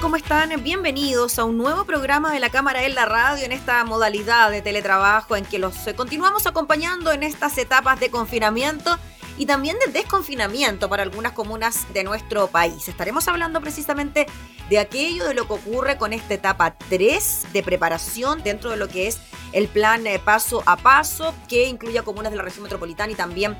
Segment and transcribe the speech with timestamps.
[0.00, 0.50] ¿Cómo están?
[0.62, 4.60] Bienvenidos a un nuevo programa de la Cámara en la Radio en esta modalidad de
[4.60, 8.98] teletrabajo en que los eh, continuamos acompañando en estas etapas de confinamiento
[9.38, 12.88] y también de desconfinamiento para algunas comunas de nuestro país.
[12.88, 14.26] Estaremos hablando precisamente
[14.68, 18.88] de aquello, de lo que ocurre con esta etapa 3 de preparación dentro de lo
[18.88, 19.20] que es
[19.52, 23.16] el plan eh, paso a paso que incluye a comunas de la región metropolitana y
[23.16, 23.56] también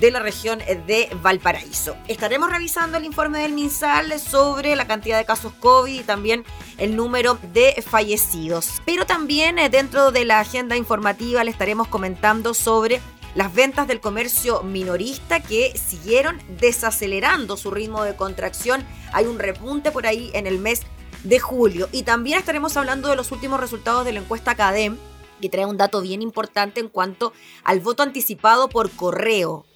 [0.00, 1.96] de la región de Valparaíso.
[2.08, 6.44] Estaremos revisando el informe del MinSal sobre la cantidad de casos COVID y también
[6.78, 8.82] el número de fallecidos.
[8.84, 13.00] Pero también eh, dentro de la agenda informativa le estaremos comentando sobre
[13.34, 18.84] las ventas del comercio minorista que siguieron desacelerando su ritmo de contracción.
[19.12, 20.82] Hay un repunte por ahí en el mes
[21.24, 21.88] de julio.
[21.90, 24.96] Y también estaremos hablando de los últimos resultados de la encuesta CADEM,
[25.40, 27.32] que trae un dato bien importante en cuanto
[27.64, 29.66] al voto anticipado por correo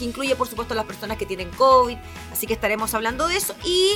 [0.00, 1.96] que incluye por supuesto las personas que tienen COVID,
[2.32, 3.92] así que estaremos hablando de eso y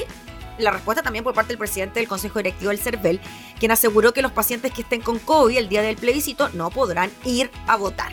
[0.59, 3.21] la respuesta también por parte del presidente del Consejo Directivo del CERVEL,
[3.59, 7.11] quien aseguró que los pacientes que estén con COVID el día del plebiscito no podrán
[7.25, 8.13] ir a votar.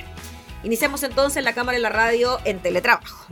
[0.63, 3.27] Iniciamos entonces la cámara y la radio en teletrabajo.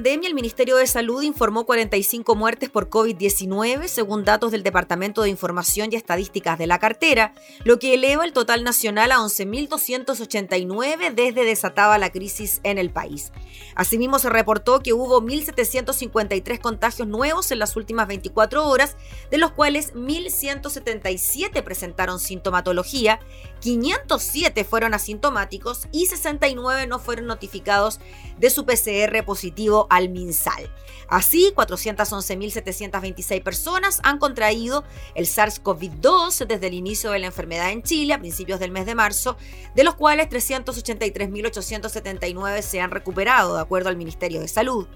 [0.00, 5.22] grande pandemia, el Ministerio de Salud informó 45 muertes por COVID-19, según datos del Departamento
[5.22, 7.32] de Información y Estadísticas de la cartera,
[7.64, 13.32] lo que eleva el total nacional a 11.289 desde desatada la crisis en el país.
[13.74, 18.96] Asimismo, se reportó que hubo 1.753 contagios nuevos en las últimas 24 horas,
[19.30, 23.20] de los cuales 1.177 presentaron sintomatología,
[23.60, 28.00] 507 fueron asintomáticos y 69 no fueron notificados
[28.38, 30.70] de su PCR positivo al MinSal.
[31.08, 34.84] Así, 411.726 personas han contraído
[35.14, 38.94] el SARS-CoV-2 desde el inicio de la enfermedad en Chile a principios del mes de
[38.94, 39.36] marzo,
[39.74, 44.86] de los cuales 383.879 se han recuperado, de acuerdo al Ministerio de Salud.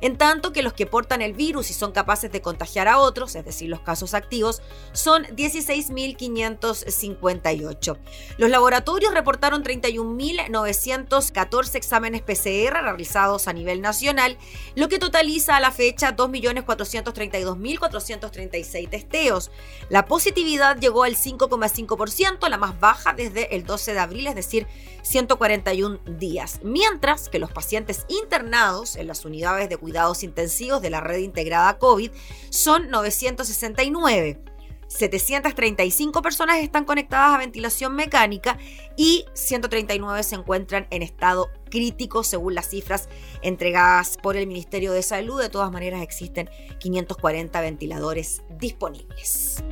[0.00, 3.34] En tanto que los que portan el virus y son capaces de contagiar a otros,
[3.34, 7.98] es decir, los casos activos, son 16.558.
[8.36, 14.38] Los laboratorios reportaron 31.914 exámenes PCR realizados a nivel nacional,
[14.74, 19.50] lo que totaliza a la fecha 2.432.436 testeos.
[19.88, 24.66] La positividad llegó al 5,5%, la más baja desde el 12 de abril, es decir,
[25.02, 31.00] 141 días, mientras que los pacientes internados en las unidades de cuidados intensivos de la
[31.00, 32.10] red integrada COVID
[32.50, 34.51] son 969.
[34.96, 38.58] 735 personas están conectadas a ventilación mecánica
[38.96, 43.08] y 139 se encuentran en estado crítico según las cifras
[43.40, 45.40] entregadas por el Ministerio de Salud.
[45.40, 49.64] De todas maneras existen 540 ventiladores disponibles.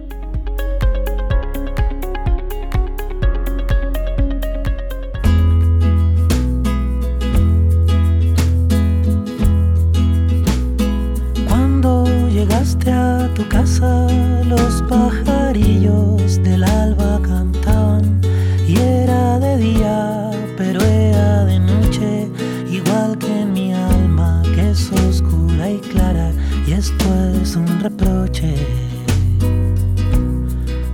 [12.40, 14.06] Llegaste a tu casa,
[14.46, 18.19] los pajarillos del alba cantaban
[18.66, 22.31] y era de día, pero era de noche,
[22.70, 26.32] igual que mi alma, que es oscura y clara,
[26.66, 27.06] y esto
[27.42, 28.54] es un reproche.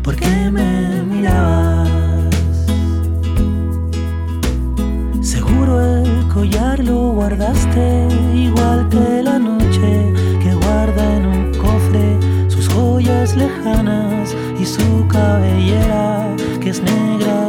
[0.03, 1.89] ¿Por qué me mirabas?
[5.21, 9.66] Seguro el collar lo guardaste, igual que la noche
[13.37, 17.46] lejanas y su cabellera que es negra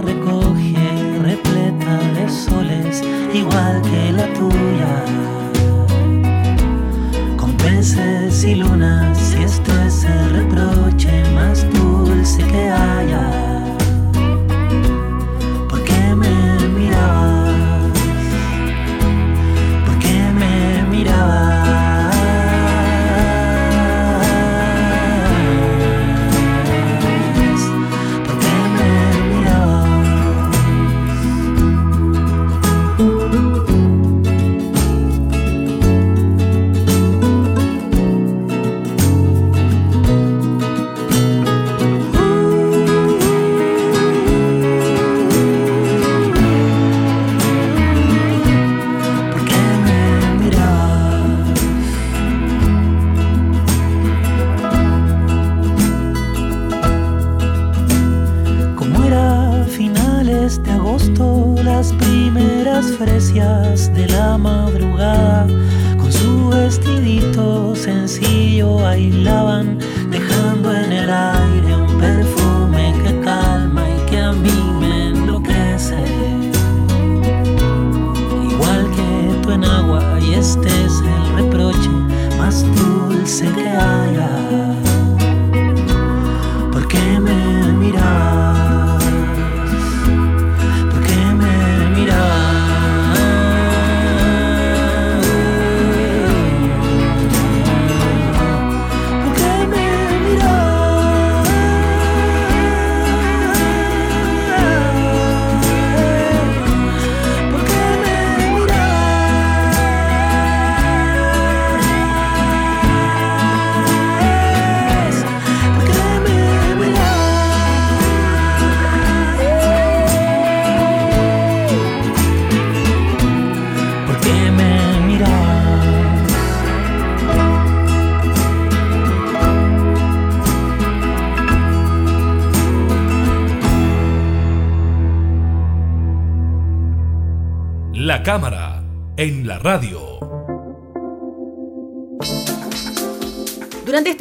[80.28, 81.90] y este es el reproche
[82.38, 83.97] más dulce que haya.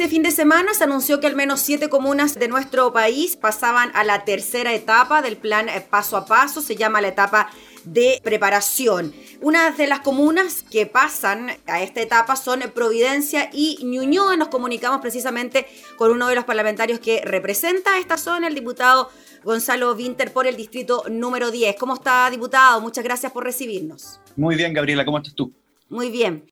[0.07, 3.91] Este fin de semana se anunció que al menos siete comunas de nuestro país pasaban
[3.93, 7.49] a la tercera etapa del plan eh, paso a paso, se llama la etapa
[7.83, 9.13] de preparación.
[9.41, 14.37] Una de las comunas que pasan a esta etapa son Providencia y Ñuñoa.
[14.37, 19.09] Nos comunicamos precisamente con uno de los parlamentarios que representa esta zona, el diputado
[19.43, 21.75] Gonzalo Winter por el distrito número 10.
[21.75, 22.79] ¿Cómo está, diputado?
[22.79, 24.21] Muchas gracias por recibirnos.
[24.37, 25.51] Muy bien, Gabriela, ¿cómo estás tú?
[25.89, 26.49] Muy bien.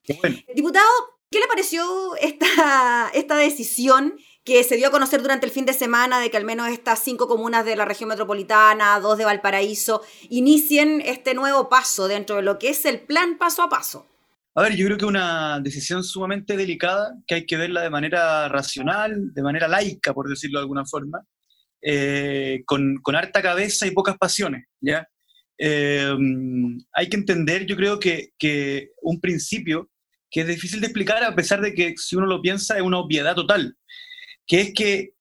[0.53, 4.15] Diputado, ¿qué le pareció esta, esta decisión
[4.45, 7.03] que se dio a conocer durante el fin de semana de que al menos estas
[7.03, 12.41] cinco comunas de la región metropolitana, dos de Valparaíso, inicien este nuevo paso dentro de
[12.41, 14.07] lo que es el plan paso a paso?
[14.53, 18.47] A ver, yo creo que una decisión sumamente delicada, que hay que verla de manera
[18.47, 21.19] racional, de manera laica, por decirlo de alguna forma,
[21.81, 25.05] eh, con, harta cabeza y pocas pasiones, ¿ya?
[25.57, 26.15] Eh,
[26.93, 29.89] hay que entender, yo creo que, que, un principio
[30.35, 32.97] que es difícil de explicar a pesar de que si uno lo piensa es una
[32.97, 33.77] obviedad total,
[34.45, 35.13] que es que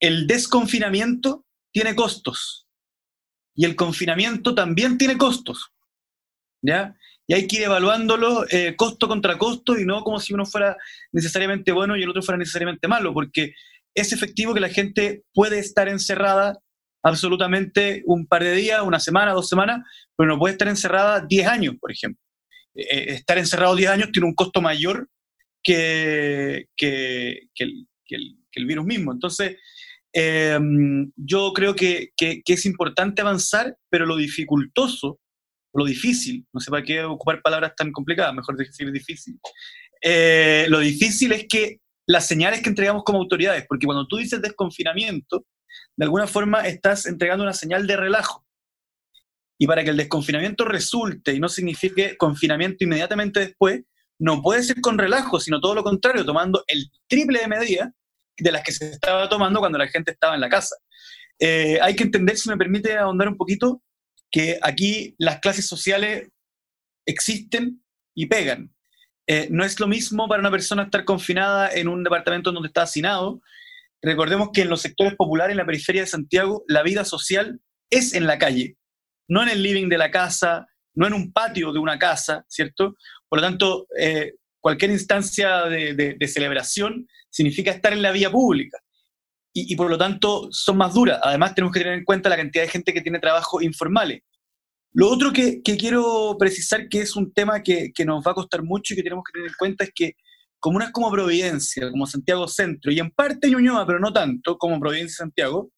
[0.00, 2.66] el desconfinamiento tiene costos
[3.54, 5.70] y el confinamiento también tiene costos,
[6.60, 6.96] ¿ya?
[7.28, 10.76] Y hay que ir evaluándolo eh, costo contra costo y no como si uno fuera
[11.12, 13.54] necesariamente bueno y el otro fuera necesariamente malo, porque
[13.94, 16.58] es efectivo que la gente puede estar encerrada
[17.04, 19.86] absolutamente un par de días, una semana, dos semanas,
[20.16, 22.20] pero no puede estar encerrada 10 años, por ejemplo.
[22.74, 25.08] Eh, estar encerrado 10 años tiene un costo mayor
[25.62, 27.48] que, que,
[28.08, 29.12] el, virus mismo.
[29.12, 29.56] Entonces,
[30.12, 35.20] em, yo creo que, es importante avanzar, pero lo dificultoso,
[35.72, 39.38] lo difícil, no sé para qué ocupar palabras tan complicadas, mejor decir difícil.
[40.00, 44.40] Eh, lo difícil es que las señales que entregamos como autoridades, porque cuando tú dices
[44.42, 45.46] desconfinamiento,
[45.96, 48.43] de alguna forma estás entregando una señal de relajo.
[49.58, 53.82] Y para que el desconfinamiento resulte y no signifique confinamiento inmediatamente después,
[54.18, 57.90] no puede ser con relajo, sino todo lo contrario, tomando el triple de medidas
[58.36, 60.76] de las que se estaba tomando cuando la gente estaba en la casa.
[61.38, 63.82] Eh, hay que entender, si me permite ahondar un poquito,
[64.30, 66.28] que aquí las clases sociales
[67.06, 67.82] existen
[68.14, 68.74] y pegan.
[69.26, 72.82] Eh, no es lo mismo para una persona estar confinada en un departamento donde está
[72.82, 73.40] hacinado.
[74.02, 78.12] Recordemos que en los sectores populares, en la periferia de Santiago, la vida social es
[78.14, 78.76] en la calle,
[79.28, 82.94] no en el living de la casa, no en un patio de una casa, ¿cierto?
[83.28, 88.78] Por lo tanto, eh, cualquier instancia de, celebración significa estar en la vía pública.
[89.56, 91.20] Y, por lo tanto son más duras.
[91.22, 94.22] Además, tenemos que tener en cuenta la cantidad de gente que tiene trabajo informales.
[94.92, 98.94] Lo otro que, quiero precisar que es un tema que, nos va a costar mucho
[98.94, 100.14] y que tenemos que tener en cuenta es que
[100.58, 105.14] comunas como Providencia, como Santiago Centro y en parte Ñuñoa, pero no tanto como Providencia
[105.14, 105.70] y Santiago,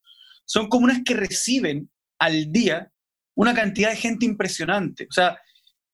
[0.46, 2.90] son comunas que reciben al día
[3.36, 5.06] una cantidad de gente impresionante.
[5.08, 5.38] O sea,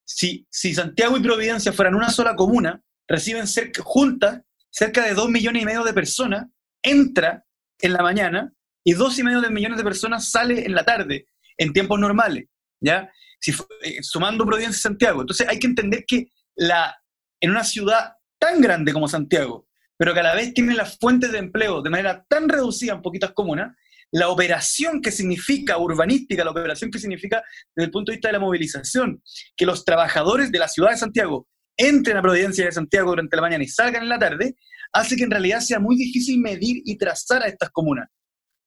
[0.04, 5.28] si, si Santiago y Providencia fueran una sola comuna, reciben cerca, juntas cerca de dos
[5.28, 6.46] millones y medio de personas,
[6.82, 7.44] entra
[7.80, 8.52] en la mañana
[8.84, 11.26] y dos y medio de millones de personas sale en la tarde,
[11.58, 12.46] en tiempos normales.
[12.80, 13.10] ¿ya?
[13.38, 15.20] Si, eh, sumando Providencia y Santiago.
[15.20, 16.96] Entonces hay que entender que la,
[17.40, 21.32] en una ciudad tan grande como Santiago, pero que a la vez tiene las fuentes
[21.32, 23.76] de empleo de manera tan reducida en poquitas comunas,
[24.12, 27.42] la operación que significa urbanística, la operación que significa
[27.74, 29.22] desde el punto de vista de la movilización,
[29.56, 33.42] que los trabajadores de la ciudad de Santiago entren a Providencia de Santiago durante la
[33.42, 34.54] mañana y salgan en la tarde,
[34.92, 38.08] hace que en realidad sea muy difícil medir y trazar a estas comunas.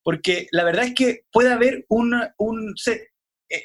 [0.04, 2.14] Porque la verdad es que puede haber un,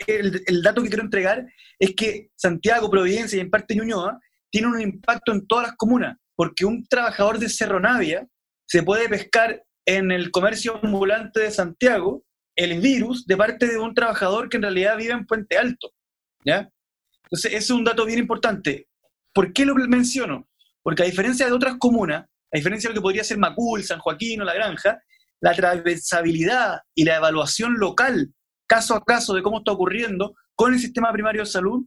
[0.06, 1.46] el, dato que quiero entregar
[1.78, 4.18] es que Santiago, Providencia y en parte Ñuñoa
[4.50, 8.26] tienen un impacto en todas las comunas, porque un trabajador de Cerro Navia
[8.66, 9.62] se puede pescar
[9.96, 14.62] en el comercio ambulante de Santiago el virus de parte de un trabajador que en
[14.62, 15.92] realidad vive en Puente Alto.
[16.44, 16.70] ¿ya?
[17.24, 18.86] Entonces, ese es un dato bien importante.
[19.32, 20.48] ¿Por qué lo menciono?
[20.82, 23.98] Porque a diferencia de otras comunas, a diferencia de lo que podría ser Macul, San
[23.98, 25.00] Joaquín o La Granja,
[25.40, 28.32] la transversabilidad y la evaluación local,
[28.68, 31.84] caso a caso, de cómo está ocurriendo con el sistema primario de salud,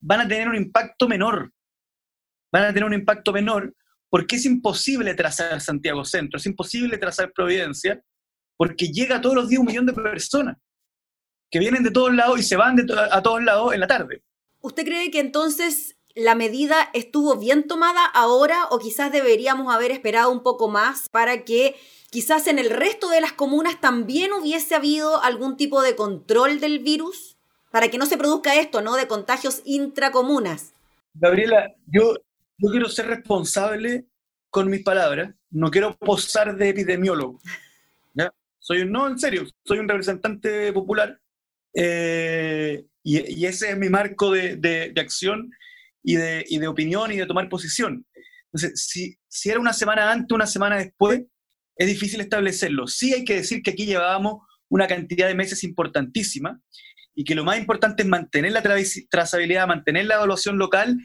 [0.00, 1.52] van a tener un impacto menor.
[2.50, 3.74] Van a tener un impacto menor
[4.10, 8.02] porque es imposible trazar Santiago Centro, es imposible trazar Providencia,
[8.56, 10.56] porque llega todos los días un millón de personas
[11.50, 14.22] que vienen de todos lados y se van de a todos lados en la tarde.
[14.60, 20.30] ¿Usted cree que entonces la medida estuvo bien tomada ahora o quizás deberíamos haber esperado
[20.30, 21.76] un poco más para que
[22.10, 26.80] quizás en el resto de las comunas también hubiese habido algún tipo de control del
[26.80, 27.36] virus?
[27.70, 28.96] Para que no se produzca esto, ¿no?
[28.96, 30.72] De contagios intracomunas.
[31.14, 32.14] Gabriela, yo,
[32.58, 34.06] yo quiero ser responsable
[34.50, 37.40] con mis palabras, no quiero posar de epidemiólogo.
[38.14, 38.32] ¿ya?
[38.58, 41.20] Soy, no, en serio, soy un representante popular
[41.74, 45.50] eh, y, ese es mi marco de, acción
[46.02, 48.04] y de, y de, opinión y de tomar posición.
[48.52, 51.22] Entonces, si, si era una semana antes, una semana después,
[51.76, 52.86] es difícil establecerlo.
[52.88, 56.60] Sí hay que decir que aquí llevábamos una cantidad de meses importantísima
[57.14, 58.62] y que lo más importante es mantener la
[59.10, 60.98] trazabilidad, mantener la evaluación local,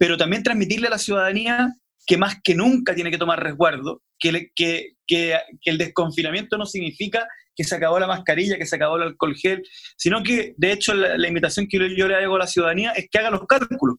[0.00, 1.74] pero también transmitirle a la ciudadanía
[2.06, 7.28] que más que nunca tiene que tomar resguardo, que, que, que, el desconfinamiento no significa
[7.54, 9.62] que se acabó la mascarilla, que se acabó el alcohol gel,
[9.98, 13.18] sino que, de hecho, la, invitación que yo, le hago a la ciudadanía es que
[13.18, 13.98] haga los cálculos.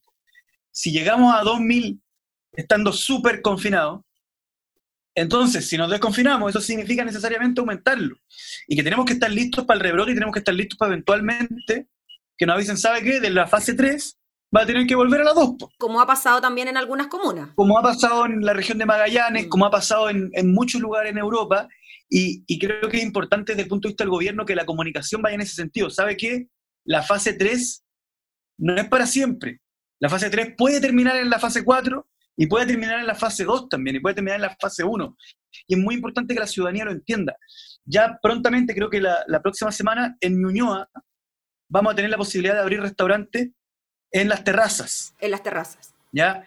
[0.72, 2.01] Si llegamos a 2.000
[2.53, 4.01] estando súper confinados,
[5.13, 8.15] entonces, si nos desconfinamos, eso significa necesariamente aumentarlo.
[8.67, 10.93] Y que tenemos que estar listos para el rebrote y tenemos que estar listos para
[10.93, 11.89] eventualmente
[12.36, 13.20] que nos avisen, ¿sabe qué?
[13.20, 14.17] De la fase 3
[14.55, 15.55] va a tener que volver a la 2.
[15.77, 17.50] Como ha pasado también en algunas comunas.
[17.55, 19.50] Como ha pasado en la región de Magallanes, mm.
[19.50, 21.67] como ha pasado en, en muchos lugares en Europa.
[22.13, 25.22] Y, creo que es importante desde el punto de vista del gobierno que la comunicación
[25.22, 25.89] vaya en ese sentido.
[25.89, 26.50] ¿Sabe qué?
[26.84, 27.86] La fase 3
[28.58, 29.62] no es para siempre.
[29.98, 32.05] La fase 3 puede terminar en la fase 4
[32.36, 35.18] y puede terminar en la fase 2 también, y puede terminar en la fase 1.
[35.68, 37.35] Y es muy importante que la ciudadanía lo entienda.
[37.85, 40.90] Ya prontamente, creo que la, la próxima semana, en Ñuñoa,
[41.70, 43.51] vamos a tener la posibilidad de abrir restaurantes
[44.12, 45.16] en las terrazas.
[45.20, 45.94] En las terrazas.
[46.12, 46.46] ¿Ya?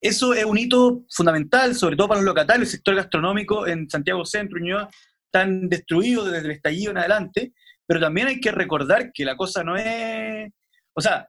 [0.00, 4.24] Eso es un hito fundamental, sobre todo para los locatarios, el sector gastronómico en Santiago
[4.24, 4.90] Centro, Ñuñoa,
[5.30, 7.52] tan destruido desde el estallido en adelante,
[7.86, 10.50] pero también hay que recordar que la cosa no es...
[10.92, 11.28] O sea,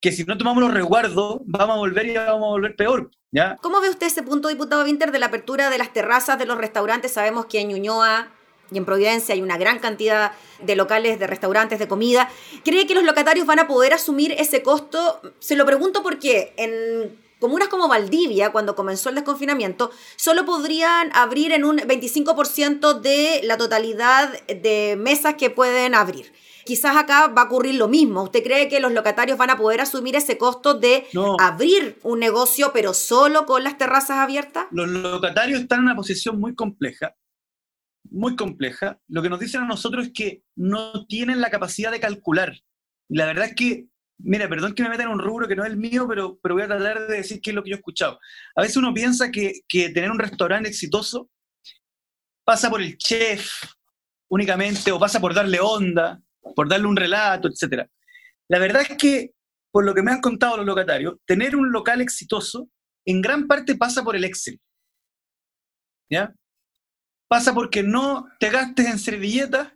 [0.00, 3.10] que si no tomamos los resguardos, vamos a volver y vamos a volver peor.
[3.30, 3.56] ¿ya?
[3.62, 6.58] ¿Cómo ve usted ese punto, diputado Winter, de la apertura de las terrazas de los
[6.58, 7.12] restaurantes?
[7.12, 8.30] Sabemos que en Ñuñoa
[8.70, 12.30] y en Providencia hay una gran cantidad de locales, de restaurantes, de comida.
[12.64, 15.20] ¿Cree que los locatarios van a poder asumir ese costo?
[15.38, 21.52] Se lo pregunto porque en Comunas como Valdivia, cuando comenzó el desconfinamiento, solo podrían abrir
[21.52, 26.32] en un 25% de la totalidad de mesas que pueden abrir.
[26.64, 28.22] Quizás acá va a ocurrir lo mismo.
[28.22, 31.06] ¿Usted cree que los locatarios van a poder asumir ese costo de
[31.38, 34.64] abrir un negocio, pero solo con las terrazas abiertas?
[34.70, 37.14] Los locatarios están en una posición muy compleja,
[38.10, 39.00] muy compleja.
[39.08, 42.54] Lo que nos dicen a nosotros es que no tienen la capacidad de calcular.
[43.08, 43.88] La verdad es que
[44.18, 46.54] Mira, perdón que me meta en un rubro que no es el mío, pero, pero
[46.54, 48.18] voy a tratar de decir qué es lo que yo he escuchado.
[48.54, 51.30] A veces uno piensa que, que tener un restaurante exitoso
[52.44, 53.50] pasa por el chef
[54.28, 56.20] únicamente o pasa por darle onda,
[56.54, 57.88] por darle un relato, etc.
[58.48, 59.32] La verdad es que,
[59.70, 62.70] por lo que me han contado los locatarios, tener un local exitoso
[63.04, 64.60] en gran parte pasa por el Excel.
[66.10, 66.32] ¿Ya?
[67.28, 69.72] Pasa porque no te gastes en servilletas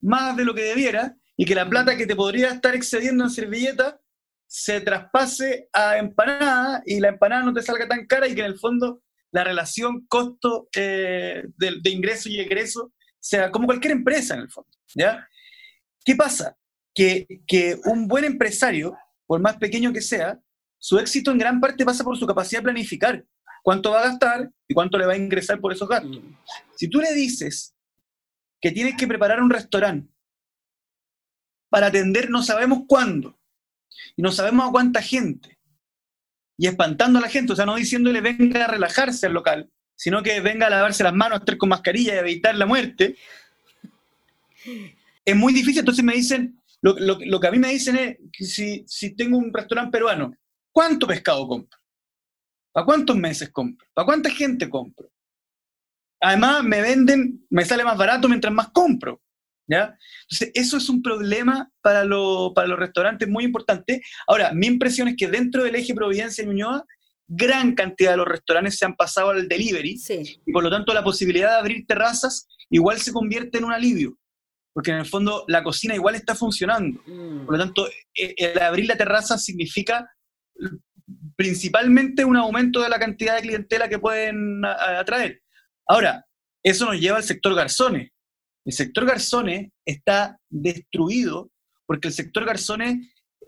[0.00, 3.30] más de lo que debiera y que la plata que te podría estar excediendo en
[3.30, 4.00] servilleta
[4.46, 8.46] se traspase a empanada y la empanada no te salga tan cara y que en
[8.46, 14.40] el fondo la relación costo eh, de, ingreso y egreso sea como cualquier empresa en
[14.42, 14.70] el fondo.
[14.94, 15.28] ¿ya?
[16.04, 16.56] ¿Qué pasa?
[16.94, 18.96] Que, que un buen empresario,
[19.26, 20.38] por más pequeño que sea,
[20.78, 23.24] su éxito en gran parte pasa por su capacidad de planificar
[23.64, 26.22] cuánto va a gastar y cuánto le va a ingresar por esos gastos.
[26.22, 26.36] Mm.
[26.76, 27.74] Si tú le dices
[28.60, 30.12] que tienes que preparar un restaurante
[31.70, 33.40] para atender no sabemos cuándo.
[34.16, 35.58] Y no sabemos a cuánta gente.
[36.58, 40.22] Y espantando a la gente, o sea, no diciéndole venga a relajarse al local, sino
[40.22, 43.16] que venga a lavarse las manos, a estar con mascarilla y evitar la muerte.
[45.24, 48.84] Es muy difícil, entonces me dicen, lo, que a mí me dicen es que si,
[48.86, 50.36] si tengo un restaurante peruano,
[50.70, 51.78] ¿cuánto pescado compro?
[52.74, 53.86] ¿Para cuántos meses compro?
[53.94, 55.08] ¿Para cuánta gente compro?
[56.20, 59.22] Además, me venden, me sale más barato mientras más compro.
[59.68, 59.96] ¿ya?
[60.22, 62.04] Entonces, eso es un problema para,
[62.52, 64.02] para los restaurantes muy importante.
[64.26, 66.84] Ahora, mi impresión es que dentro del eje Providencia y Ñuñoa,
[67.28, 69.98] gran cantidad de los restaurantes se han pasado al delivery
[70.44, 74.18] y por lo tanto la posibilidad de abrir terrazas igual se convierte en un alivio,
[74.74, 77.00] porque en el fondo la cocina igual está funcionando.
[77.06, 77.46] Mm.
[77.46, 80.10] Por lo tanto, e, el abrir la terraza significa
[81.36, 85.42] principalmente un aumento de la cantidad de clientela que pueden atraer.
[85.86, 86.24] Ahora,
[86.62, 88.10] eso nos lleva al sector garzones.
[88.64, 91.50] El sector garzones está destruido
[91.86, 92.96] porque el sector garzones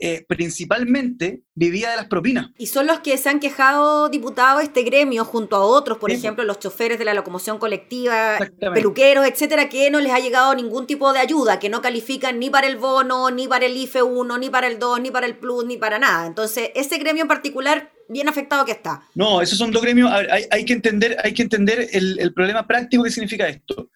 [0.00, 2.50] eh, principalmente vivía de las propinas.
[2.59, 6.44] Y son los que se han quejado, diputados, este gremio, junto a otros, por ejemplo,
[6.44, 11.12] los choferes de la locomoción colectiva, peluqueros, etcétera, que no les ha llegado ningún tipo
[11.12, 14.50] de ayuda, que no califican ni para el bono, ni para el IFE 1, ni
[14.50, 16.26] para el 2, ni para el Plus, ni para nada.
[16.26, 19.02] Entonces, ese gremio en particular, bien afectado que está.
[19.14, 20.11] No, esos son dos gremios.
[20.12, 23.90] hay, que entender, hay que entender el, el problema práctico que significa esto.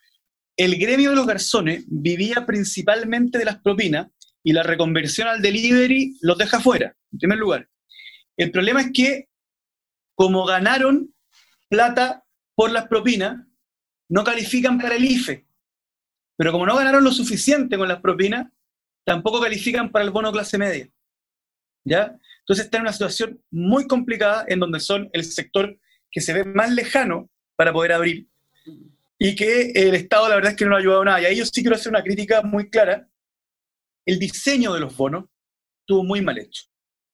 [0.57, 4.09] El gremio de los garzones vivía principalmente de las propinas
[4.43, 7.69] y la reconversión al delivery los deja fuera, en primer lugar.
[8.37, 9.29] El problema es que,
[10.15, 11.15] como ganaron
[11.69, 12.25] plata
[12.55, 13.47] por las propinas,
[14.09, 15.47] no califican para el IFE.
[16.37, 18.51] Pero como no ganaron lo suficiente con las propinas,
[19.05, 20.89] tampoco califican para el bono clase media.
[21.85, 22.19] ¿Ya?
[22.41, 25.79] Entonces está en una situación muy complicada en donde son el sector
[26.11, 28.27] que se ve más lejano para poder abrir
[29.23, 31.21] y que el Estado la verdad es que no ha ayudado nada.
[31.21, 33.07] Y ahí yo sí quiero hacer una crítica muy clara
[34.11, 35.27] el diseño de los bonos
[35.83, 36.65] estuvo muy mal hecho,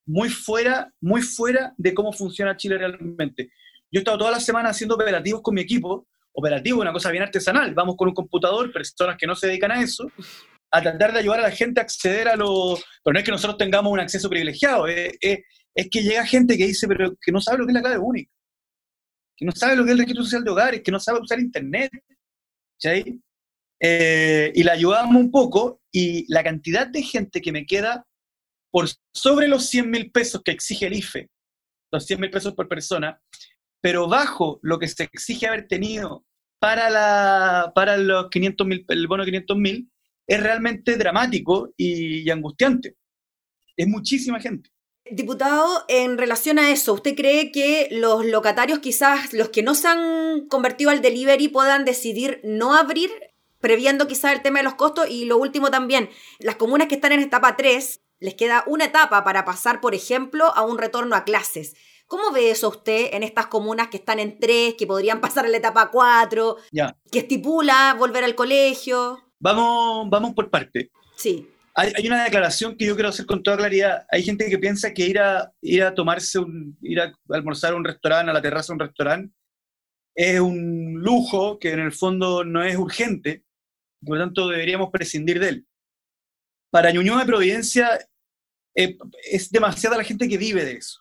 [0.06, 3.50] muy fuera, muy fuera de cómo funciona Chile realmente.
[3.90, 7.22] Yo he estado toda la semana haciendo operativos con mi equipo, operativo, una cosa bien
[7.22, 10.11] artesanal, vamos con un computador, personas que no se dedican a eso,
[10.70, 12.76] a tratar de ayudar a la gente a acceder a lo...
[13.04, 16.88] Pero no es que nosotros tengamos un acceso privilegiado, es, que llega gente que dice,
[16.88, 18.32] pero que no sabe lo que es la clave única,
[19.37, 21.38] que no sabe lo que es el registro social de hogares, que no sabe usar
[21.38, 21.90] Internet.
[22.78, 23.20] ¿sí?
[23.81, 28.07] Eh, y la ayudamos un poco y la cantidad de gente que me queda
[28.71, 31.29] por sobre los 100 mil pesos que exige el IFE,
[31.93, 33.21] los 100 mil pesos por persona,
[33.81, 36.25] pero bajo lo que se exige haber tenido
[36.59, 39.91] para, la, para los 500 mil, el bono de 500 mil,
[40.27, 42.97] es realmente dramático y, angustiante.
[43.77, 44.71] Es muchísima gente.
[45.09, 49.87] Diputado, en relación a eso, ¿usted cree que los locatarios, quizás los que no se
[49.87, 53.12] han convertido al delivery, puedan decidir no abrir
[53.66, 55.11] previendo quizás el tema de los costos.
[55.11, 59.24] Y lo último también, las comunas que están en etapa 3, les queda una etapa
[59.24, 61.74] para pasar, por ejemplo, a un retorno a clases.
[62.07, 65.48] ¿Cómo ve eso usted en estas comunas que están en 3, que podrían pasar a
[65.48, 66.96] la etapa 4, ya.
[67.11, 69.18] que estipula volver al colegio?
[69.40, 70.92] Vamos, vamos por parte.
[71.16, 71.50] Sí.
[71.74, 74.07] Hay, hay, una declaración que yo quiero hacer con toda claridad.
[74.12, 77.76] Hay gente que piensa que ir a, ir a tomarse, un, ir a almorzar a
[77.76, 79.35] un restaurante, a la terraza de un restaurante,
[80.14, 83.45] es un lujo que en el fondo no es urgente
[84.07, 85.66] por lo tanto deberíamos prescindir de él.
[86.71, 87.99] Para Ñuñoa de Providencia
[88.75, 88.97] eh,
[89.31, 91.01] es demasiada la gente que vive de eso.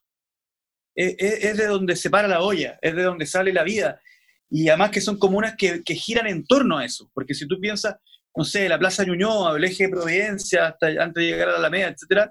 [0.96, 4.02] Eh, eh, es, de donde se para la olla, es de donde sale la vida.
[4.50, 7.98] Y además que son comunas que, giran en torno a eso, porque si tú piensas,
[8.36, 11.58] no sé, la Plaza Ñuñoa, el eje de Providencia, hasta antes de llegar a la
[11.58, 12.30] Alameda, etc.,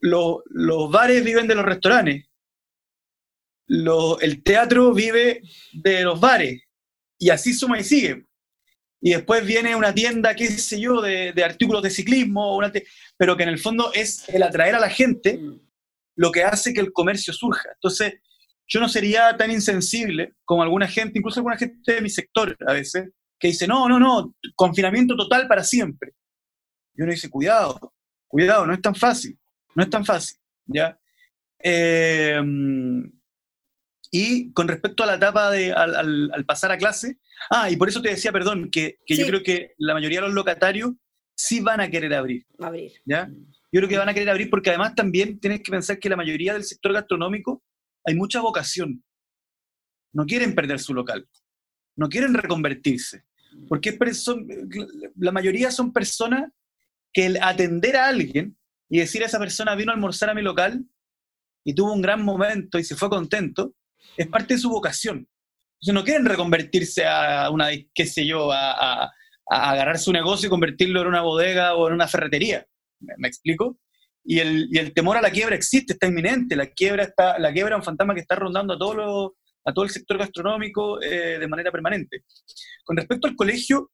[0.00, 2.26] los bares viven de los restaurantes,
[3.68, 6.62] el teatro vive de los bares,
[7.18, 8.25] y así suma y sigue
[9.00, 12.58] y después viene una tienda, qué sé yo, de, artículos de ciclismo,
[13.16, 15.60] pero que en el fondo es el atraer a la gente mm.
[16.16, 17.68] lo que hace que el comercio surja.
[17.74, 18.14] Entonces,
[18.66, 22.72] yo no sería tan insensible como alguna gente, incluso alguna gente de mi sector a
[22.72, 26.12] veces, que dice, no, no, no, confinamiento total para siempre.
[26.94, 27.94] Y uno dice, cuidado,
[28.26, 29.38] cuidado, no es tan fácil,
[29.74, 30.98] no es tan fácil, ¿ya?
[31.62, 32.40] Eh,
[34.10, 37.18] y con respecto a la etapa de al, pasar a clase,
[37.50, 40.34] ah, y por eso te decía, perdón, que, yo creo que la mayoría de los
[40.34, 40.92] locatarios
[41.34, 42.46] sí van a querer abrir.
[42.58, 42.92] Abrir.
[43.04, 43.28] ¿ya?
[43.72, 46.16] Yo creo que van a querer abrir porque además también tienes que pensar que la
[46.16, 47.62] mayoría del sector gastronómico
[48.04, 49.04] hay mucha vocación.
[50.12, 51.28] No quieren perder su local,
[51.96, 53.24] no quieren reconvertirse,
[53.68, 53.98] porque
[55.16, 56.50] la mayoría son personas
[57.12, 58.56] que el atender a alguien
[58.88, 60.84] y decir a esa persona vino a almorzar a mi local
[61.64, 63.74] y tuvo un gran momento y se fue contento,
[64.16, 65.28] es parte de su vocación.
[65.80, 69.12] Entonces no quieren reconvertirse a una, qué sé yo, a,
[69.48, 72.66] agarrar su negocio y convertirlo en una bodega o en una ferretería.
[72.98, 73.78] ¿Me, explico?
[74.24, 76.56] Y el, temor a la quiebra existe, está inminente.
[76.56, 79.84] La quiebra, está, la quiebra es un fantasma que está rondando a todo, a todo
[79.84, 82.24] el sector gastronómico eh, de manera permanente.
[82.84, 83.92] Con respecto al colegio,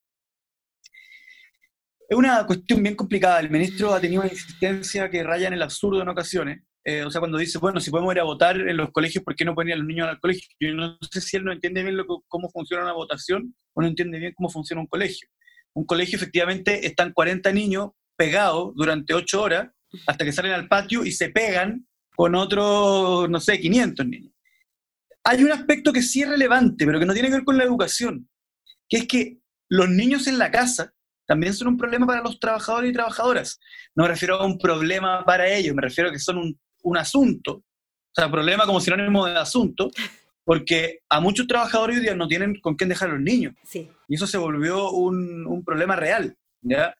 [2.09, 3.40] es una cuestión bien complicada.
[3.40, 6.62] El ministro ha tenido una insistencia que raya en el absurdo en ocasiones.
[6.85, 9.37] Eh, o sea, cuando dice, bueno, si podemos ir a votar en los colegios, ¿por
[9.37, 10.49] qué no poner a los niños al colegio?
[10.59, 14.18] Yo no sé si él no entiende bien cómo funciona una votación o no entiende
[14.18, 15.29] bien cómo funciona un colegio.
[15.75, 19.71] Un colegio, efectivamente, están 40 niños pegados durante 8 horas
[20.07, 24.33] hasta que salen al patio y se pegan con otros, no sé, 500 niños.
[25.25, 27.64] Hay un aspecto que sí es relevante, pero que no tiene que ver con la
[27.64, 28.29] educación,
[28.88, 30.92] que es que los niños en la casa
[31.27, 33.61] también son un problema para los trabajadores y trabajadoras.
[33.95, 36.97] No me refiero a un problema para ellos, me refiero a que son un un
[36.97, 39.90] asunto, o sea, problema como sinónimo de asunto,
[40.45, 43.55] porque a muchos trabajadores hoy día no tienen con quién dejar a los niños.
[43.64, 43.88] Sí.
[44.09, 46.95] Y eso se volvió un, un problema real, ¿ya?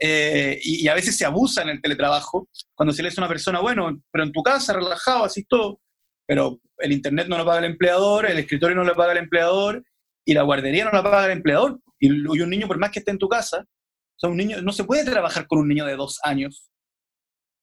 [0.00, 3.24] Eh, y, y, a veces se abusa en el teletrabajo, cuando se le dice a
[3.24, 5.80] una persona, bueno, pero en tu casa, relajado, así todo,
[6.26, 9.84] pero el internet no lo paga el empleador, el escritorio no lo paga el empleador,
[10.24, 11.80] y la guardería no la paga el empleador.
[12.00, 14.62] Y, y un niño, por más que esté en tu casa, o sea, un niño,
[14.62, 16.70] no se puede trabajar con un niño de dos años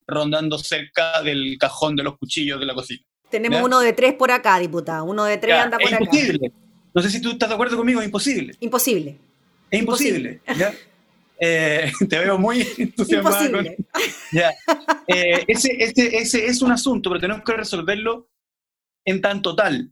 [0.06, 3.02] rondando cerca del cajón de los cuchillos de la cocina.
[3.30, 5.02] Tenemos uno de tres por acá, diputada.
[5.02, 6.04] Uno de tres Ya, anda es por acá.
[6.04, 6.52] imposible.
[6.94, 8.54] No sé si tú estás de acuerdo conmigo, es imposible.
[8.60, 9.16] Imposible.
[9.70, 10.40] Es imposible.
[10.56, 10.74] ¿ya?
[11.40, 13.50] Eh, te veo muy entusiasmada.
[13.50, 13.66] con-.
[14.32, 14.50] Ya.
[15.06, 18.28] Eh, ese, ese, ese es un asunto, pero tenemos que resolverlo
[19.04, 19.90] en tanto tal.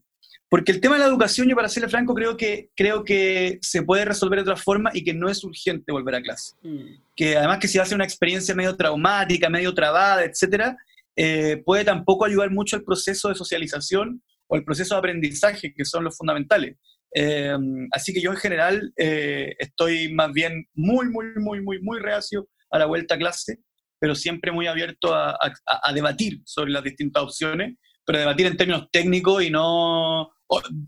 [0.51, 3.83] Porque el tema de la educación, yo para serle franco, creo que, creo que se
[3.83, 6.57] puede resolver de otra forma y que no es urgente volver a clase.
[6.63, 6.85] Mm.
[7.15, 10.77] Que además que si va a ser una experiencia medio traumática, medio trabada, etcétera,
[11.17, 15.85] eh, puede tampoco ayudar mucho al proceso de socialización o el proceso de aprendizaje, que
[15.85, 16.77] son los fundamentales.
[17.15, 17.57] Eh,
[17.93, 22.49] así que yo en general eh, estoy más bien muy, muy, muy, muy, muy reacio
[22.73, 23.61] a la vuelta a clase,
[24.01, 28.57] pero siempre muy abierto a, a- a debatir sobre las distintas opciones, pero debatir en
[28.57, 30.31] términos técnicos y no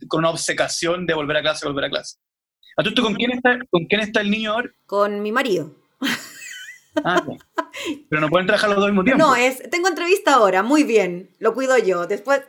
[0.09, 2.17] con una obcecación de volver a clase, volver a clase.
[2.77, 4.71] ¿A tú con quién está, con quién está el niño ahora?
[4.87, 5.75] Con mi marido.
[7.05, 7.23] Ah,
[8.11, 9.25] pero no pueden trabajar los dos al mismo tiempo.
[9.25, 12.07] No, es, tengo entrevista ahora, muy bien, lo cuido yo.
[12.07, 12.43] Después,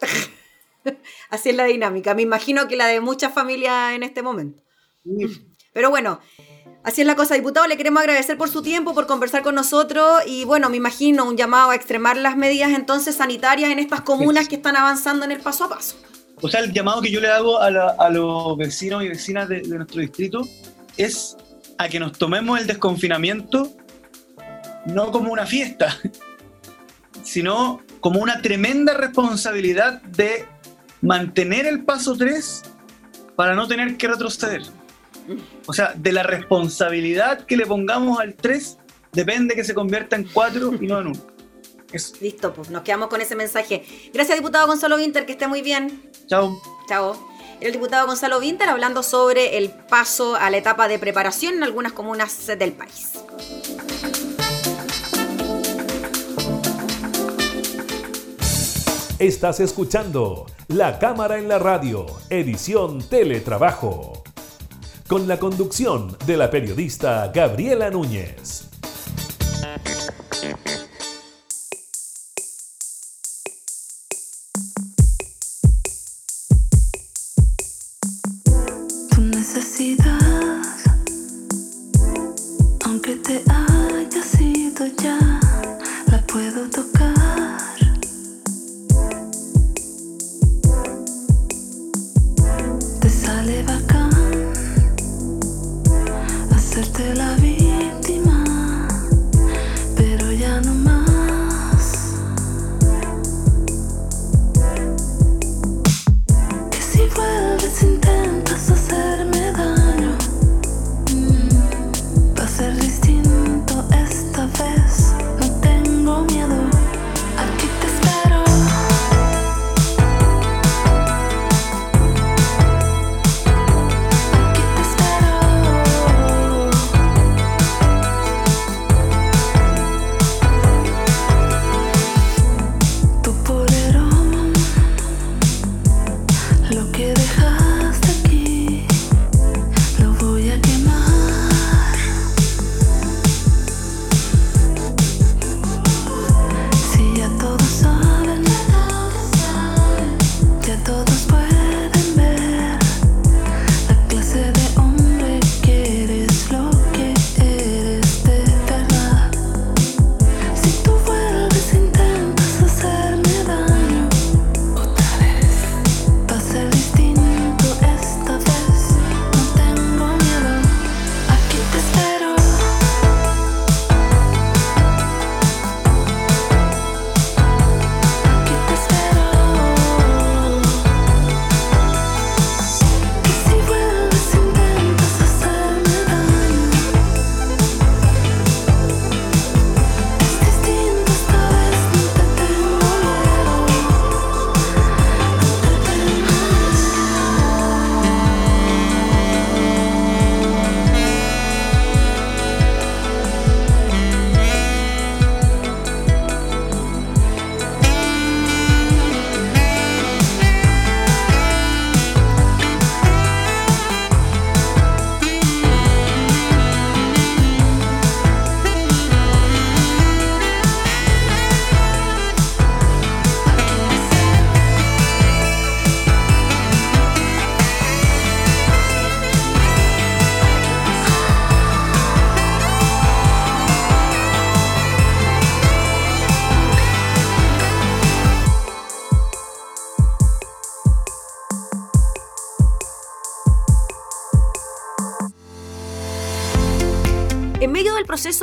[1.30, 2.14] así es la dinámica.
[2.14, 4.62] Me imagino que la de muchas familias en este momento.
[5.72, 6.20] Pero bueno,
[6.82, 7.66] así es la cosa, diputado.
[7.66, 11.36] Le queremos agradecer por su tiempo, por conversar con nosotros y bueno, me imagino un
[11.36, 15.40] llamado a extremar las medidas entonces sanitarias en estas comunas que están avanzando en el
[15.40, 15.96] paso a paso.
[16.42, 19.76] O sea, el llamado que yo le hago a, los vecinos y vecinas de, de
[19.76, 20.46] nuestro distrito
[20.96, 21.36] es
[21.78, 23.72] a que nos tomemos el desconfinamiento
[24.86, 25.96] no como una fiesta,
[27.22, 30.44] sino como una tremenda responsabilidad de
[31.00, 32.62] mantener el paso 3
[33.36, 34.62] para no tener que retroceder.
[35.66, 38.78] O sea, de la responsabilidad que le pongamos al 3
[39.12, 41.31] depende que se convierta en 4 y no en 1.
[41.92, 42.14] Eso.
[42.20, 43.84] Listo, pues nos quedamos con ese mensaje.
[44.12, 46.10] Gracias, diputado Gonzalo Winter, que esté muy bien.
[46.26, 46.60] Chao.
[46.88, 47.32] Chao.
[47.60, 51.92] El diputado Gonzalo Winter hablando sobre el paso a la etapa de preparación en algunas
[51.92, 53.12] comunas del país.
[59.22, 64.24] Estás escuchando La Cámara en la Radio, edición Teletrabajo.
[65.06, 68.61] Con la conducción de la periodista Gabriela Núñez.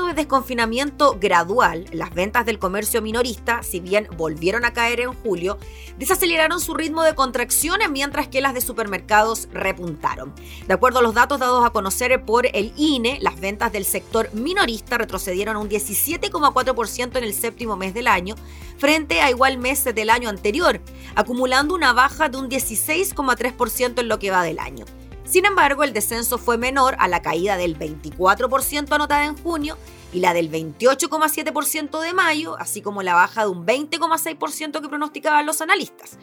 [0.07, 5.57] De desconfinamiento gradual, las ventas del comercio minorista, si bien volvieron a caer en julio,
[5.97, 10.33] desaceleraron su ritmo de contracción mientras que las de supermercados repuntaron.
[10.67, 14.33] De acuerdo a los datos dados a conocer por el INE, las ventas del sector
[14.33, 18.35] minorista retrocedieron un 17,4% en el séptimo mes del año
[18.77, 20.81] frente a igual mes del año anterior,
[21.15, 24.85] acumulando una baja de un 16,3% en lo que va del año.
[25.29, 29.77] Sin embargo, el descenso fue menor a la caída del 24% anotada en junio
[30.11, 35.45] y la del 28,7% de mayo, así como la baja de un 20,6% que pronosticaban
[35.45, 36.17] los analistas.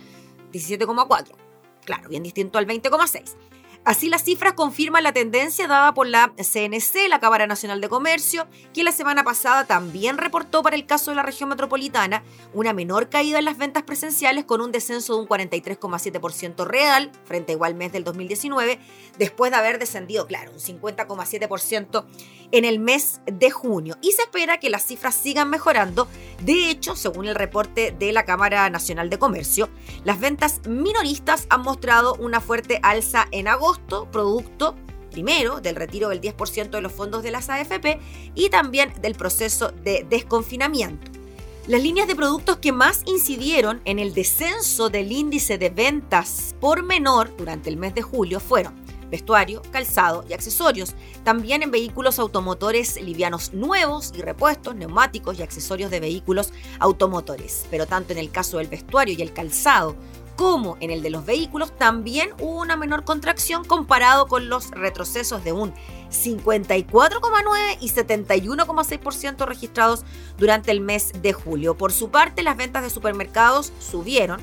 [0.53, 1.37] 17,4%.
[1.85, 3.37] Claro, bien distinto al 20,6%.
[3.87, 8.49] Así las cifras confirman la tendencia dada por la CNC, la Cámara Nacional de Comercio,
[8.75, 13.09] que la semana pasada también reportó para el caso de la región metropolitana una menor
[13.09, 17.77] caída en las ventas presenciales con un descenso de un 43,7% real frente a igual
[17.77, 18.81] mes del 2019,
[19.20, 22.07] después de haber descendido, claro, un 50,7%
[22.51, 23.99] en el mes de junio.
[24.03, 26.09] Y se espera que las cifras sigan mejorando.
[26.42, 29.68] De hecho, según el reporte de la Cámara Nacional de Comercio,
[30.03, 34.74] las ventas minoristas han mostrado una fuerte alza en agosto producto
[35.10, 37.98] primero del retiro del 10% de los fondos de las AFP
[38.34, 41.10] y también del proceso de desconfinamiento.
[41.66, 46.82] Las líneas de productos que más incidieron en el descenso del índice de ventas por
[46.82, 50.94] menor durante el mes de julio fueron vestuario, calzado y accesorios.
[51.24, 57.66] También en vehículos automotores livianos nuevos y repuestos, neumáticos y accesorios de vehículos automotores.
[57.70, 59.96] Pero tanto en el caso del vestuario y el calzado
[60.37, 65.42] como en el de los vehículos, también hubo una menor contracción comparado con los retrocesos
[65.42, 65.72] de un
[66.11, 70.05] 54,9 y 71,6% registrados
[70.38, 71.77] durante el mes de julio.
[71.77, 74.40] Por su parte, las ventas de supermercados subieron,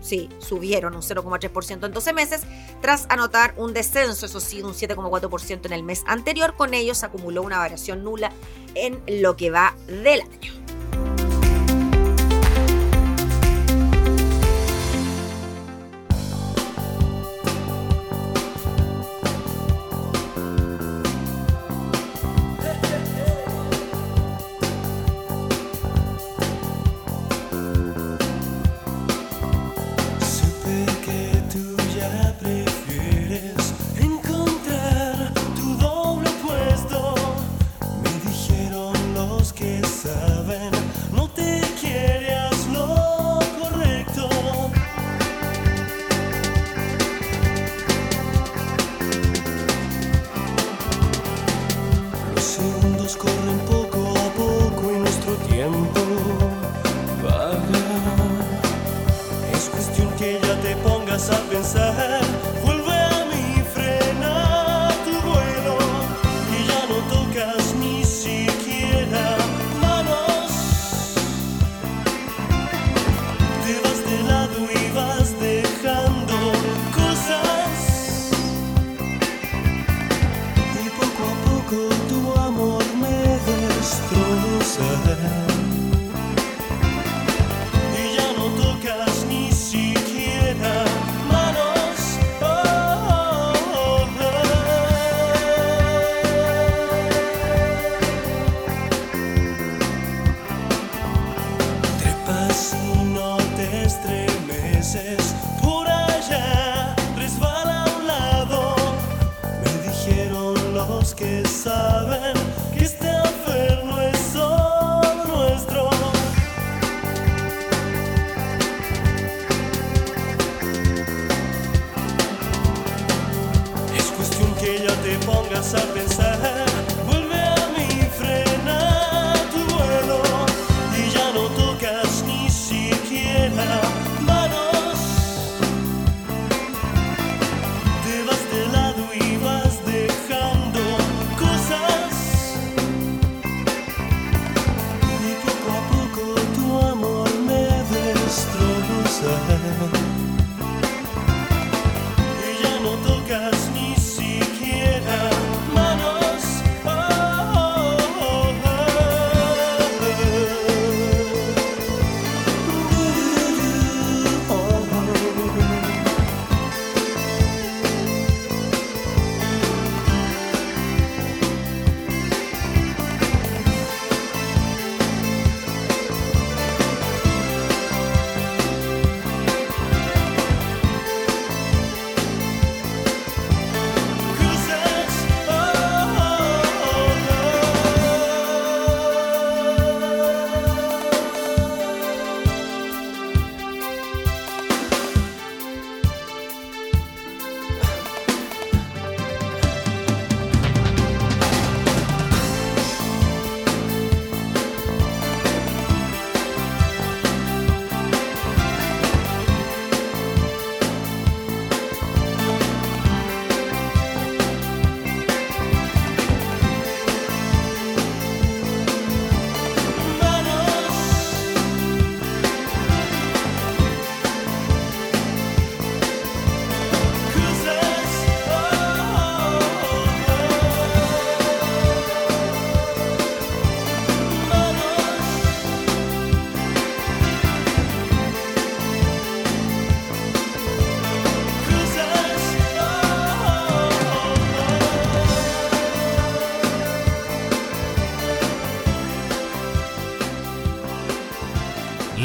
[0.00, 2.42] sí, subieron un 0,3% en 12 meses,
[2.80, 6.54] tras anotar un descenso, eso sí, un 7,4% en el mes anterior.
[6.54, 8.30] Con ello se acumuló una variación nula
[8.74, 10.69] en lo que va del año.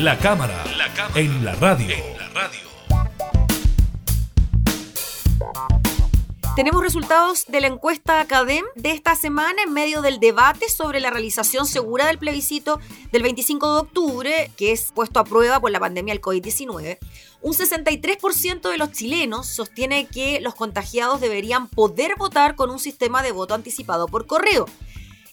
[0.05, 0.63] La cámara,
[1.15, 1.95] en la radio.
[6.55, 11.09] Tenemos resultados de la encuesta Academ de esta semana en medio del debate sobre la
[11.09, 12.79] realización segura del plebiscito
[13.11, 16.99] del 25 de octubre, que es puesto a prueba por la pandemia del COVID-19.
[17.41, 23.23] Un 63% de los chilenos sostiene que los contagiados deberían poder votar con un sistema
[23.23, 24.67] de voto anticipado por correo.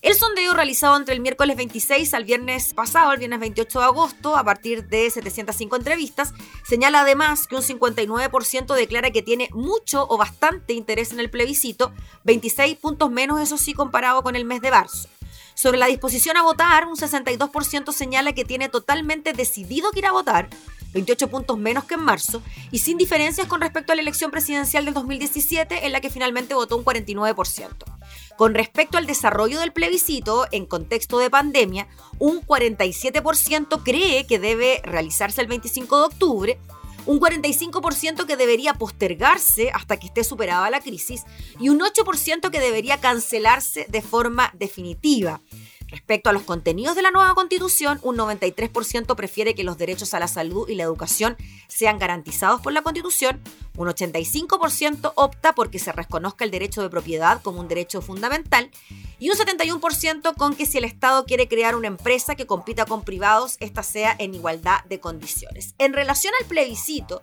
[0.02, 4.36] El sondeo realizado entre el miércoles 26 al viernes pasado, el viernes 28 de agosto,
[4.36, 6.34] a partir de 705 entrevistas,
[6.66, 11.92] señala además que un 59% declara que tiene mucho o bastante interés en el plebiscito,
[12.24, 15.08] 26 puntos menos eso sí comparado con el mes de marzo.
[15.54, 20.12] Sobre la disposición a votar, un 62% señala que tiene totalmente decidido que ir a
[20.12, 20.48] votar,
[20.92, 24.84] 28 puntos menos que en marzo, y sin diferencias con respecto a la elección presidencial
[24.84, 27.68] del 2017, en la que finalmente votó un 49%.
[28.36, 31.88] Con respecto al desarrollo del plebiscito en contexto de pandemia,
[32.18, 36.58] un 47% cree que debe realizarse el 25 de octubre,
[37.06, 41.24] un 45% que debería postergarse hasta que esté superada la crisis
[41.58, 45.40] y un 8% que debería cancelarse de forma definitiva.
[45.92, 50.18] Respecto a los contenidos de la nueva constitución, un 93% prefiere que los derechos a
[50.18, 51.36] la salud y la educación
[51.68, 53.42] sean garantizados por la constitución,
[53.76, 58.70] un 85% opta porque se reconozca el derecho de propiedad como un derecho fundamental
[59.18, 63.04] y un 71% con que si el Estado quiere crear una empresa que compita con
[63.04, 65.74] privados, esta sea en igualdad de condiciones.
[65.76, 67.20] En relación al plebiscito,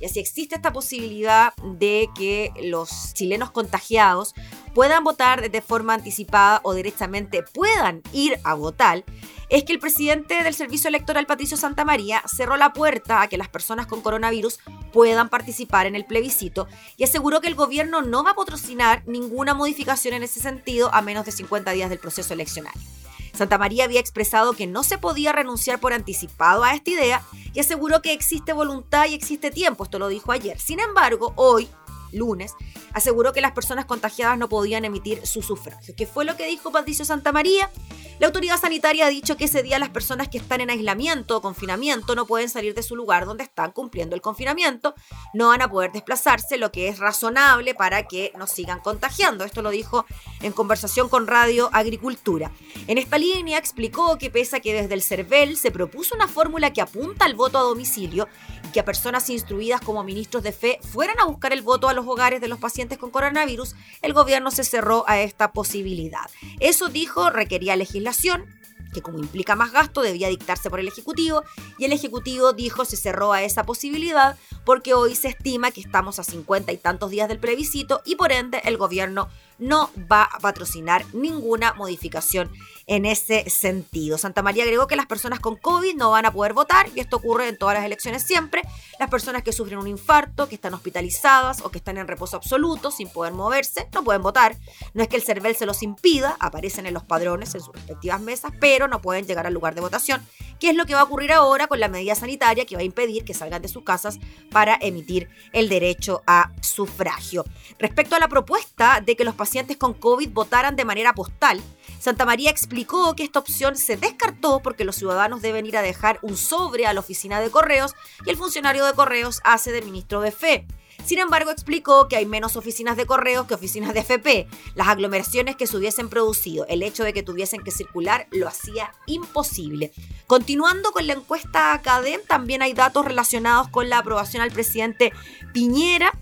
[0.00, 4.34] y así existe esta posibilidad de que los chilenos contagiados
[4.74, 9.04] puedan votar de forma anticipada o directamente puedan ir a votar,
[9.48, 13.48] es que el presidente del Servicio Electoral, Patricio Santamaría, cerró la puerta a que las
[13.48, 14.58] personas con coronavirus
[14.92, 16.66] puedan participar en el plebiscito
[16.96, 21.00] y aseguró que el gobierno no va a patrocinar ninguna modificación en ese sentido a
[21.00, 22.95] menos de 50 días del proceso eleccionario.
[23.36, 27.22] Santa María había expresado que no se podía renunciar por anticipado a esta idea
[27.52, 30.58] y aseguró que existe voluntad y existe tiempo, esto lo dijo ayer.
[30.58, 31.68] Sin embargo, hoy,
[32.16, 32.54] lunes,
[32.92, 35.94] aseguró que las personas contagiadas no podían emitir su sufragio.
[35.96, 37.70] ¿Qué fue lo que dijo Patricio Santamaría?
[38.18, 41.42] La autoridad sanitaria ha dicho que ese día las personas que están en aislamiento o
[41.42, 44.94] confinamiento no pueden salir de su lugar donde están cumpliendo el confinamiento,
[45.34, 49.44] no van a poder desplazarse, lo que es razonable para que nos sigan contagiando.
[49.44, 50.06] Esto lo dijo
[50.40, 52.50] en conversación con Radio Agricultura.
[52.86, 56.72] En esta línea explicó que pese a que desde el CERVEL se propuso una fórmula
[56.72, 58.28] que apunta al voto a domicilio
[58.76, 62.06] que a personas instruidas como ministros de fe fueran a buscar el voto a los
[62.06, 66.28] hogares de los pacientes con coronavirus, el gobierno se cerró a esta posibilidad.
[66.60, 68.44] Eso dijo requería legislación
[68.92, 71.42] que como implica más gasto debía dictarse por el Ejecutivo
[71.78, 76.18] y el Ejecutivo dijo se cerró a esa posibilidad porque hoy se estima que estamos
[76.18, 80.38] a 50 y tantos días del plebiscito y por ende el gobierno no va a
[80.38, 82.50] patrocinar ninguna modificación
[82.86, 84.16] en ese sentido.
[84.16, 87.16] Santa María agregó que las personas con COVID no van a poder votar y esto
[87.16, 88.62] ocurre en todas las elecciones siempre.
[89.00, 92.90] Las personas que sufren un infarto, que están hospitalizadas o que están en reposo absoluto
[92.90, 94.56] sin poder moverse, no pueden votar.
[94.94, 98.20] No es que el CERVEL se los impida, aparecen en los padrones en sus respectivas
[98.20, 100.24] mesas, pero no pueden llegar al lugar de votación,
[100.60, 102.84] que es lo que va a ocurrir ahora con la medida sanitaria que va a
[102.84, 104.18] impedir que salgan de sus casas
[104.50, 107.44] para emitir el derecho a sufragio.
[107.78, 111.60] Respecto a la propuesta de que los pacientes con COVID votaran de manera postal,
[111.98, 112.75] Santa María explicó
[113.16, 116.92] que esta opción se descartó porque los ciudadanos deben ir a dejar un sobre a
[116.92, 117.94] la oficina de correos
[118.26, 120.66] y el funcionario de correos hace de ministro de fe.
[121.04, 124.48] Sin embargo, explicó que hay menos oficinas de correos que oficinas de FP.
[124.74, 128.92] Las aglomeraciones que se hubiesen producido, el hecho de que tuviesen que circular, lo hacía
[129.06, 129.92] imposible.
[130.26, 135.12] Continuando con la encuesta Academ, también hay datos relacionados con la aprobación al presidente
[135.52, 136.12] Piñera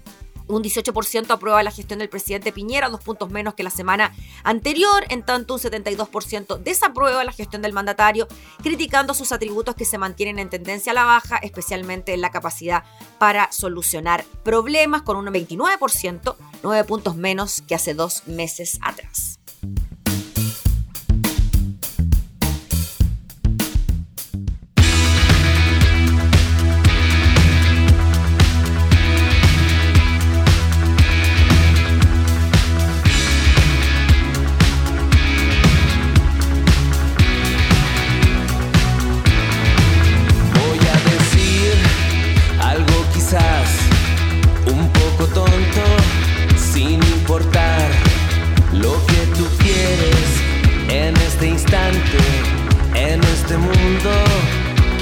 [0.49, 5.05] un 18% aprueba la gestión del presidente Piñera, dos puntos menos que la semana anterior.
[5.09, 8.29] En tanto, un 72% desaprueba la gestión del mandatario,
[8.63, 12.85] criticando sus atributos que se mantienen en tendencia a la baja, especialmente en la capacidad
[13.19, 19.39] para solucionar problemas, con un 29%, nueve puntos menos que hace dos meses atrás.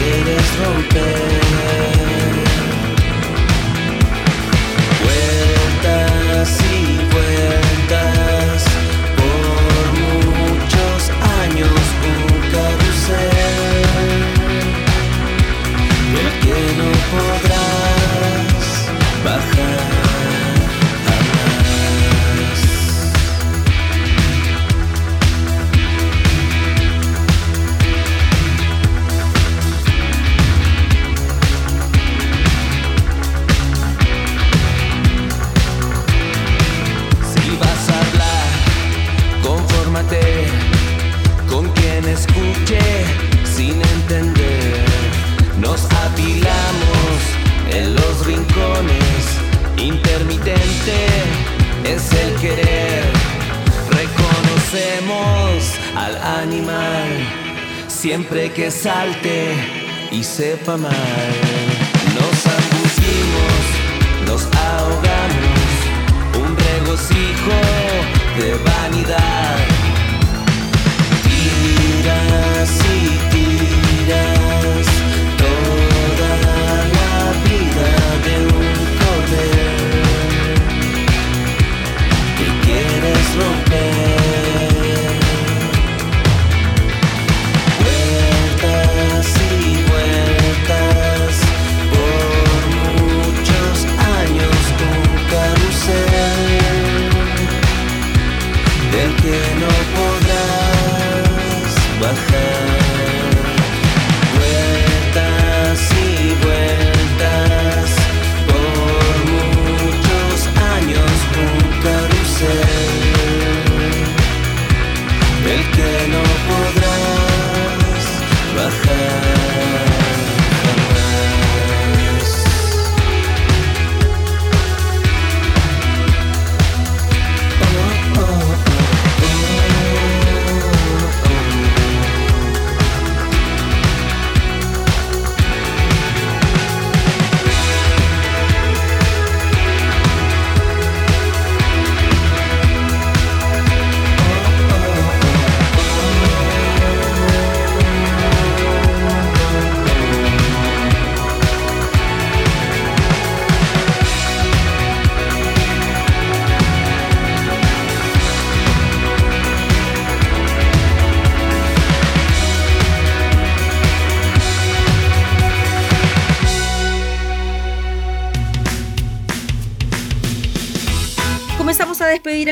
[0.00, 1.89] quieres romper.
[55.96, 57.40] Al animal
[58.00, 59.52] siempre que salte
[60.10, 60.90] y sepa mal.
[62.14, 63.64] Nos ambullimos,
[64.26, 65.70] nos ahogamos
[66.42, 67.58] un regocijo
[68.38, 69.56] de vanidad.
[71.22, 73.29] Tiras y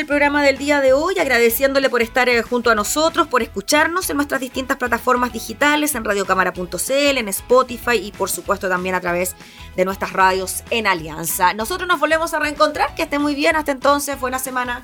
[0.08, 4.16] programa del día de hoy agradeciéndole por estar eh, junto a nosotros, por escucharnos en
[4.16, 9.36] nuestras distintas plataformas digitales, en radiocámara.cl, en Spotify y por supuesto también a través
[9.76, 11.52] de nuestras radios en Alianza.
[11.52, 14.82] Nosotros nos volvemos a reencontrar, que esté muy bien, hasta entonces, buena semana.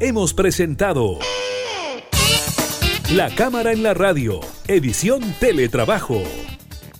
[0.00, 1.18] Hemos presentado
[3.12, 6.22] La Cámara en la Radio, edición Teletrabajo.